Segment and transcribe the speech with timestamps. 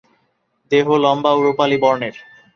[0.71, 2.15] দেহ লম্বা ও রুপালি বর্ণের।